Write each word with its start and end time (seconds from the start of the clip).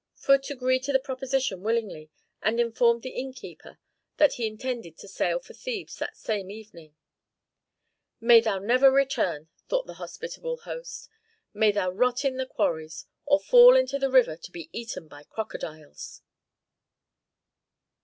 Phut 0.15 0.49
agreed 0.49 0.81
to 0.85 0.91
the 0.91 0.99
proposition 0.99 1.61
willingly, 1.61 2.09
and 2.41 2.59
informed 2.59 3.03
the 3.03 3.11
innkeeper 3.11 3.77
that 4.17 4.33
he 4.33 4.47
intended 4.47 4.97
to 4.97 5.07
sail 5.07 5.37
for 5.37 5.53
Thebes 5.53 5.95
that 5.99 6.17
same 6.17 6.49
evening. 6.49 6.95
"May 8.19 8.41
thou 8.41 8.57
never 8.57 8.89
return!" 8.91 9.49
thought 9.69 9.85
the 9.85 10.01
hospitable 10.01 10.57
host. 10.57 11.07
"May 11.53 11.71
thou 11.71 11.91
rot 11.91 12.25
in 12.25 12.37
the 12.37 12.47
quarries, 12.47 13.05
or 13.27 13.39
fall 13.39 13.75
into 13.77 13.99
the 13.99 14.09
river 14.09 14.35
to 14.35 14.51
be 14.51 14.71
eaten 14.73 15.07
by 15.07 15.21
crocodiles." 15.21 16.23